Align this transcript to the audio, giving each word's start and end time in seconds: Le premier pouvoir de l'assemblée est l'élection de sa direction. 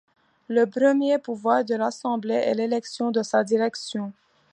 Le 0.49 0.65
premier 0.65 1.19
pouvoir 1.19 1.63
de 1.63 1.75
l'assemblée 1.75 2.33
est 2.33 2.55
l'élection 2.55 3.11
de 3.11 3.21
sa 3.21 3.43
direction. 3.43 4.11